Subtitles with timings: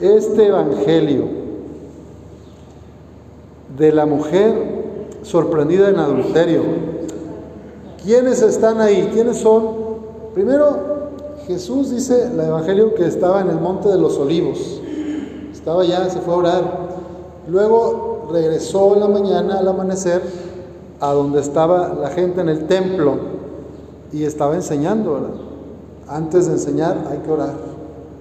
[0.00, 1.24] este evangelio
[3.76, 4.76] de la mujer
[5.22, 6.62] sorprendida en adulterio.
[8.02, 9.10] ¿Quiénes están ahí?
[9.12, 9.86] ¿Quiénes son?
[10.34, 10.78] Primero,
[11.46, 14.80] Jesús dice el evangelio que estaba en el monte de los olivos.
[15.52, 16.86] Estaba ya, se fue a orar.
[17.48, 20.22] Luego regresó en la mañana al amanecer
[21.00, 23.14] a donde estaba la gente en el templo
[24.12, 25.18] y estaba enseñando.
[26.08, 27.75] Antes de enseñar hay que orar.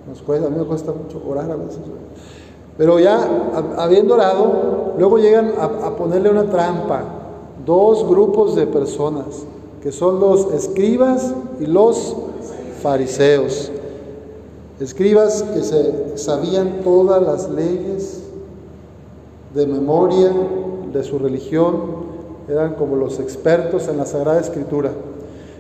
[0.08, 1.80] Nos cuesta, a mí me cuesta mucho orar a veces.
[2.78, 7.04] Pero ya habiendo orado, luego llegan a, ponerle una trampa.
[7.66, 9.26] Dos grupos de personas,
[9.82, 12.16] que son los escribas y los
[12.84, 13.72] fariseos.
[14.80, 18.24] Escribas que se sabían todas las leyes
[19.56, 20.32] de memoria
[20.92, 22.06] de su religión,
[22.48, 24.92] eran como los expertos en la Sagrada Escritura.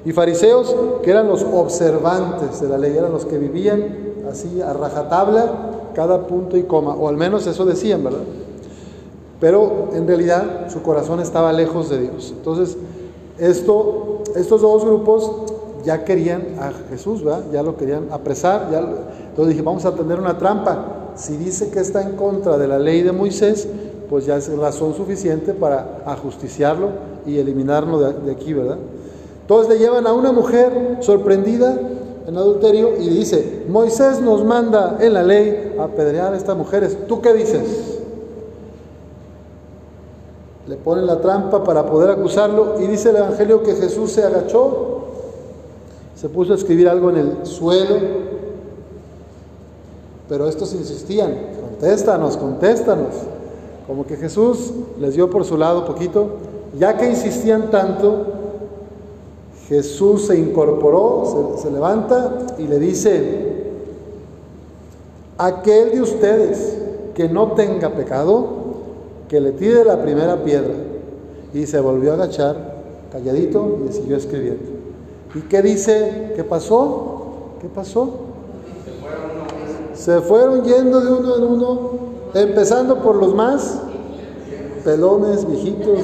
[0.05, 4.73] Y fariseos que eran los observantes de la ley, eran los que vivían así a
[4.73, 8.19] rajatabla cada punto y coma, o al menos eso decían, ¿verdad?
[9.39, 12.33] Pero en realidad su corazón estaba lejos de Dios.
[12.35, 12.77] Entonces,
[13.37, 15.31] esto, estos dos grupos
[15.83, 17.43] ya querían a Jesús, ¿verdad?
[17.51, 18.69] Ya lo querían apresar.
[18.71, 21.11] Ya, entonces dije, vamos a tener una trampa.
[21.15, 23.67] Si dice que está en contra de la ley de Moisés,
[24.09, 26.89] pues ya es razón suficiente para ajusticiarlo
[27.25, 28.77] y eliminarlo de, de aquí, ¿verdad?
[29.41, 31.77] Entonces le llevan a una mujer sorprendida
[32.27, 36.97] en adulterio y dice, Moisés nos manda en la ley apedrear a estas mujeres.
[37.07, 37.99] ¿Tú qué dices?
[40.67, 45.05] Le ponen la trampa para poder acusarlo y dice el Evangelio que Jesús se agachó,
[46.15, 47.97] se puso a escribir algo en el suelo,
[50.27, 53.13] pero estos insistían, contéstanos, contéstanos.
[53.85, 56.29] Como que Jesús les dio por su lado poquito,
[56.79, 58.44] ya que insistían tanto,
[59.67, 63.63] Jesús se incorporó, se, levanta y le dice,
[65.37, 66.77] aquel de ustedes
[67.15, 68.47] que no tenga pecado,
[69.27, 70.73] que le tire la primera piedra.
[71.53, 72.75] Y se volvió a agachar,
[73.11, 74.63] calladito, y siguió escribiendo.
[75.33, 76.33] ¿Y qué dice?
[76.35, 77.55] ¿Qué pasó?
[77.61, 78.09] ¿Qué pasó?
[79.95, 81.89] Se fueron yendo de uno en uno,
[82.33, 83.79] empezando por los más
[84.83, 86.01] pelones, viejitos,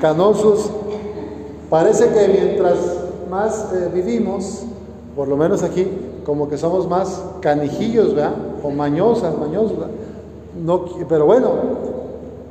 [0.00, 0.70] canosos,
[1.72, 2.76] Parece que mientras
[3.30, 4.64] más eh, vivimos,
[5.16, 5.88] por lo menos aquí,
[6.22, 8.34] como que somos más canijillos, ¿verdad?
[8.62, 9.94] O mañosas, mañosos, ¿verdad?
[10.62, 11.48] No, pero bueno,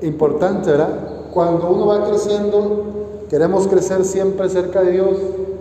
[0.02, 0.90] importante, ¿verdad?
[1.32, 2.84] Cuando uno va creciendo,
[3.30, 5.18] queremos crecer siempre cerca de Dios,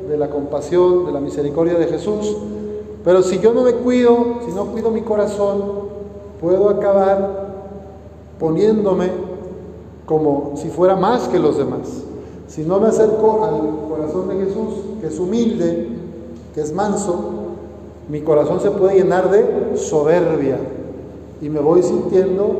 [0.09, 2.35] de la compasión, de la misericordia de Jesús.
[3.05, 5.61] Pero si yo no me cuido, si no cuido mi corazón,
[6.41, 7.51] puedo acabar
[8.39, 9.11] poniéndome
[10.07, 12.05] como si fuera más que los demás.
[12.51, 15.87] Si no me acerco al corazón de Jesús, que es humilde,
[16.53, 17.17] que es manso,
[18.09, 20.59] mi corazón se puede llenar de soberbia
[21.41, 22.59] y me voy sintiendo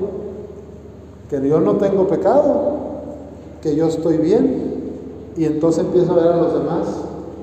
[1.29, 2.77] que yo no tengo pecado,
[3.61, 4.75] que yo estoy bien
[5.37, 6.87] y entonces empiezo a ver a los demás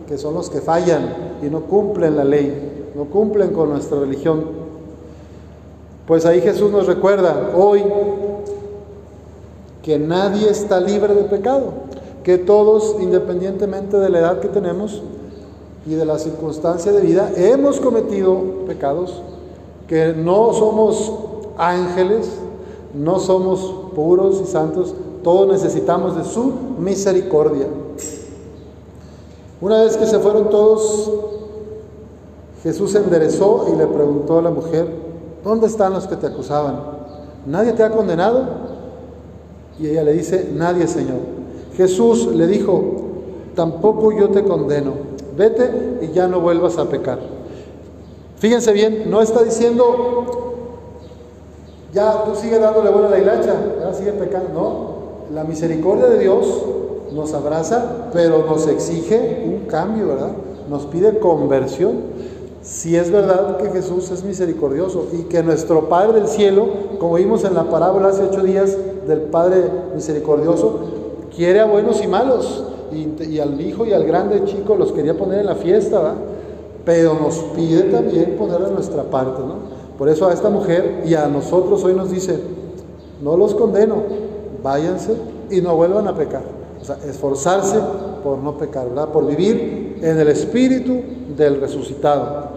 [0.08, 4.46] que son los que fallan y no cumplen la ley, no cumplen con nuestra religión.
[6.08, 7.84] Pues ahí Jesús nos recuerda hoy
[9.84, 11.88] que nadie está libre de pecado
[12.28, 15.02] que todos, independientemente de la edad que tenemos
[15.86, 19.22] y de la circunstancia de vida, hemos cometido pecados,
[19.88, 21.10] que no somos
[21.58, 22.28] ángeles,
[22.94, 24.94] no somos puros y santos,
[25.24, 27.68] todos necesitamos de su misericordia.
[29.62, 31.10] Una vez que se fueron todos,
[32.62, 34.86] Jesús se enderezó y le preguntó a la mujer,
[35.46, 36.78] ¿dónde están los que te acusaban?
[37.46, 38.44] ¿Nadie te ha condenado?
[39.80, 41.37] Y ella le dice, nadie, Señor.
[41.78, 42.82] Jesús le dijo,
[43.56, 44.94] tampoco yo te condeno,
[45.38, 47.20] vete y ya no vuelvas a pecar.
[48.38, 50.26] Fíjense bien, no está diciendo,
[51.94, 54.50] ya tú sigue dándole buena a la hilacha, ya sigue pecando.
[54.54, 56.64] No, la misericordia de Dios
[57.14, 60.32] nos abraza, pero nos exige un cambio, ¿verdad?
[60.70, 62.18] Nos pide conversión.
[62.64, 66.68] Si es verdad que Jesús es misericordioso y que nuestro Padre del cielo,
[67.00, 68.76] como vimos en la parábola hace ocho días
[69.08, 70.80] del Padre misericordioso,
[71.36, 75.40] quiere a buenos y malos, y, al hijo y al grande chico los quería poner
[75.40, 76.14] en la fiesta,
[76.86, 79.78] pero nos pide también poner a nuestra parte, ¿no?
[79.98, 82.40] Por eso a esta mujer y a nosotros hoy nos dice,
[83.22, 83.96] no los condeno,
[84.64, 85.14] váyanse
[85.50, 86.44] y no vuelvan a pecar.
[86.82, 87.78] O sea, esforzarse
[88.24, 89.10] por no pecar, ¿verdad?
[89.10, 91.02] Por vivir en el espíritu
[91.36, 92.48] del resucitado.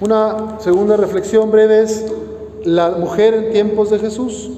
[0.00, 2.06] Una segunda reflexión breve es
[2.64, 4.50] la mujer en tiempos de Jesús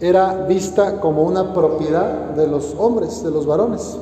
[0.00, 3.96] era vista como una propiedad de los hombres, de los varones.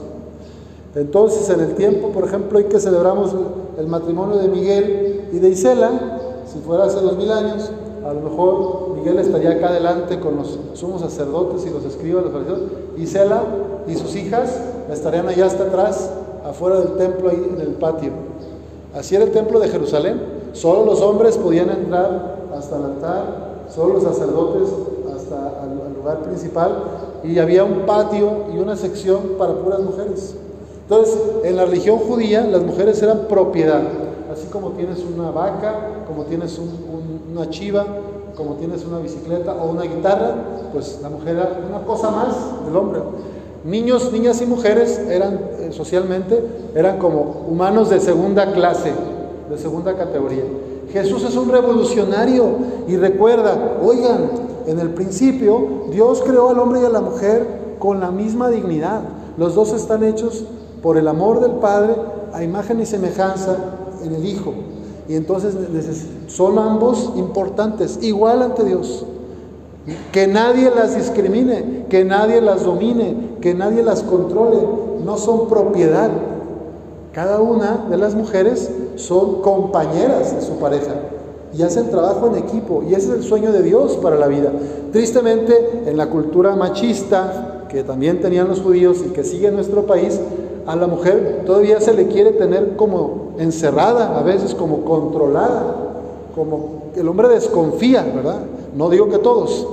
[0.95, 3.33] Entonces, en el tiempo, por ejemplo, hoy que celebramos
[3.79, 6.19] el matrimonio de Miguel y de Isela,
[6.53, 7.71] si fuera hace dos mil años,
[8.05, 12.33] a lo mejor Miguel estaría acá adelante con los sumos sacerdotes y los escribas, los
[12.33, 12.61] fariseos,
[12.97, 13.43] y Sela
[13.87, 14.61] y sus hijas
[14.91, 16.11] estarían allá hasta atrás,
[16.45, 18.13] afuera del templo, ahí en el patio.
[18.95, 20.21] Así era el templo de Jerusalén.
[20.53, 24.69] Solo los hombres podían entrar hasta el altar, solo los sacerdotes
[26.14, 26.85] principal,
[27.25, 30.35] y había un patio y una sección para puras mujeres.
[30.82, 33.82] Entonces, en la religión judía, las mujeres eran propiedad
[34.37, 36.58] así como tienes una vaca, como tienes
[37.32, 37.87] una chiva,
[38.37, 40.35] como tienes una bicicleta o una guitarra,
[40.73, 42.37] pues la mujer era una cosa más
[42.67, 43.00] del hombre.
[43.64, 46.44] Niños, niñas y mujeres eran eh, socialmente,
[46.75, 48.93] eran como humanos de segunda clase,
[49.50, 50.44] de segunda categoría.
[50.93, 52.44] Jesús es un revolucionario
[52.87, 54.31] y recuerda, oigan,
[54.67, 57.47] en el principio Dios creó al hombre y a la mujer
[57.79, 59.03] con la misma dignidad.
[59.37, 60.45] Los dos están hechos
[60.83, 61.95] por el amor del Padre
[62.33, 63.57] a imagen y semejanza
[64.03, 64.53] en el Hijo.
[65.09, 65.55] Y entonces
[66.27, 69.07] son ambos importantes, igual ante Dios.
[70.11, 74.59] Que nadie las discrimine, que nadie las domine, que nadie las controle.
[75.05, 76.11] No son propiedad.
[77.12, 80.95] Cada una de las mujeres son compañeras de su pareja
[81.57, 82.83] y hacen trabajo en equipo.
[82.89, 84.53] Y ese es el sueño de Dios para la vida.
[84.93, 89.87] Tristemente, en la cultura machista que también tenían los judíos y que sigue en nuestro
[89.87, 90.21] país,
[90.67, 95.75] a la mujer todavía se le quiere tener como encerrada, a veces como controlada,
[96.35, 98.41] como el hombre desconfía, ¿verdad?
[98.75, 99.67] No digo que todos.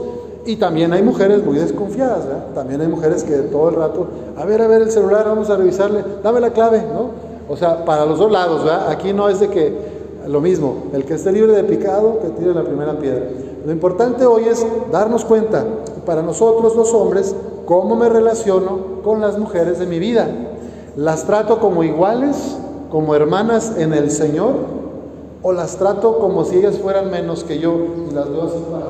[0.45, 2.45] Y también hay mujeres muy desconfiadas, ¿verdad?
[2.53, 5.55] También hay mujeres que todo el rato, a ver, a ver el celular, vamos a
[5.55, 7.11] revisarle, dame la clave, ¿no?
[7.47, 8.89] O sea, para los dos lados, ¿verdad?
[8.89, 9.92] Aquí no es de que
[10.27, 13.27] lo mismo, el que esté libre de pecado, que tire la primera piedra.
[13.65, 15.65] Lo importante hoy es darnos cuenta,
[16.05, 17.35] para nosotros los hombres,
[17.65, 20.27] cómo me relaciono con las mujeres de mi vida.
[20.95, 22.57] ¿Las trato como iguales,
[22.91, 24.53] como hermanas en el Señor?
[25.41, 27.73] ¿O las trato como si ellas fueran menos que yo
[28.09, 28.85] y las veo así para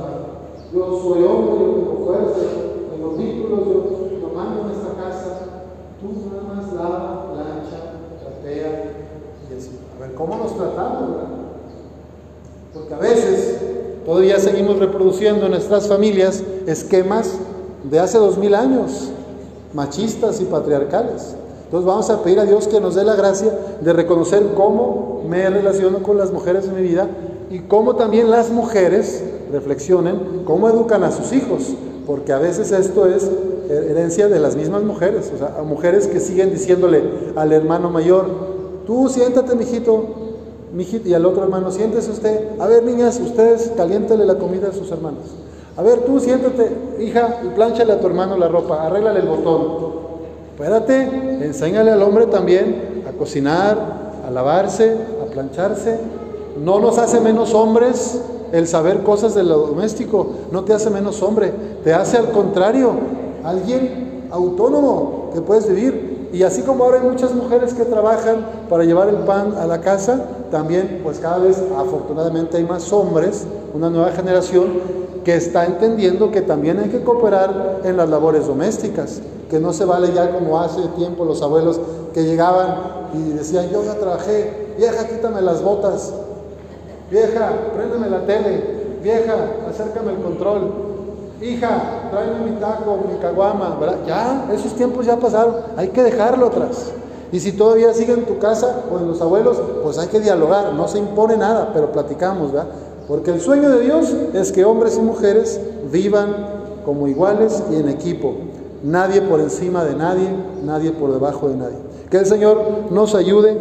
[0.74, 2.42] Yo soy hombre, yo tengo fuerza,
[2.92, 5.38] tengo títulos, yo, yo mando en esta casa.
[6.00, 6.66] Tú nada más
[7.32, 8.94] plancha, tratea
[9.50, 9.80] y así.
[9.96, 11.10] A ver, ¿cómo nos tratamos?
[12.74, 13.58] Porque a veces
[14.06, 17.36] todavía seguimos reproduciendo en nuestras familias esquemas
[17.84, 19.10] de hace dos mil años,
[19.74, 21.36] machistas y patriarcales.
[21.66, 23.52] Entonces vamos a pedir a Dios que nos dé la gracia
[23.82, 27.08] de reconocer cómo me relaciono con las mujeres en mi vida
[27.50, 31.74] y cómo también las mujeres reflexionen cómo educan a sus hijos,
[32.06, 33.30] porque a veces esto es
[33.70, 37.04] herencia de las mismas mujeres, o sea, a mujeres que siguen diciéndole
[37.36, 38.53] al hermano mayor,
[38.86, 40.06] tú siéntate, mijito,
[40.74, 44.74] mijito, y al otro hermano, siéntese usted, a ver, niñas, ustedes caliéntale la comida a
[44.74, 45.24] sus hermanos.
[45.76, 49.94] A ver, tú siéntate, hija, y plánchale a tu hermano la ropa, arréglale el botón.
[50.54, 51.02] Espérate,
[51.44, 56.00] enséñale al hombre también a cocinar, a lavarse, a plancharse.
[56.64, 58.22] No nos hace menos hombres
[58.52, 61.52] el saber cosas de lo doméstico, no te hace menos hombre,
[61.84, 62.92] te hace al contrario,
[63.44, 66.13] alguien autónomo que puedes vivir.
[66.34, 69.82] Y así como ahora hay muchas mujeres que trabajan para llevar el pan a la
[69.82, 70.20] casa,
[70.50, 73.46] también pues cada vez afortunadamente hay más hombres,
[73.76, 74.74] una nueva generación
[75.24, 79.86] que está entendiendo que también hay que cooperar en las labores domésticas que no se
[79.86, 81.80] vale ya como hace tiempo los abuelos
[82.12, 82.78] que llegaban
[83.14, 86.12] y decían, yo ya trabajé, vieja, quítame las botas,
[87.12, 89.36] vieja, préndeme la tele, vieja,
[89.70, 90.93] acércame el control,
[91.44, 93.98] hija, tráeme mi taco, mi caguama, ¿verdad?
[94.08, 96.92] Ya, esos tiempos ya pasaron, hay que dejarlo atrás.
[97.32, 100.74] Y si todavía sigue en tu casa o en los abuelos, pues hay que dialogar,
[100.74, 102.70] no se impone nada, pero platicamos, ¿verdad?
[103.08, 105.60] Porque el sueño de Dios es que hombres y mujeres
[105.92, 106.36] vivan
[106.86, 108.36] como iguales y en equipo.
[108.84, 110.30] Nadie por encima de nadie,
[110.64, 111.78] nadie por debajo de nadie.
[112.10, 113.58] Que el Señor nos ayude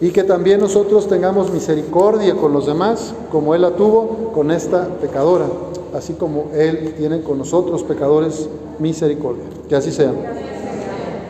[0.00, 4.86] y que también nosotros tengamos misericordia con los demás, como Él la tuvo con esta
[5.00, 5.46] pecadora,
[5.94, 8.48] así como Él tiene con nosotros pecadores
[8.78, 9.44] misericordia.
[9.68, 10.12] Que así sea.